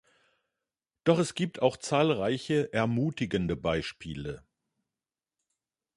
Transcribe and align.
Doch 1.03 1.19
es 1.19 1.35
gibt 1.35 1.61
auch 1.61 1.77
zahlreiche 1.77 2.73
ermutigende 2.73 3.55
Beispiele. 3.55 4.43